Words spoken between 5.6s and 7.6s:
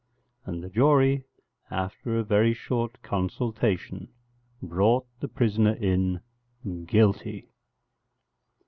in Guilty.